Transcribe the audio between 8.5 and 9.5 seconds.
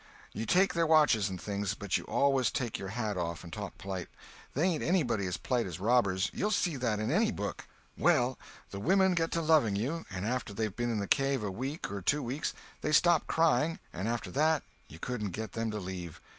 the women get to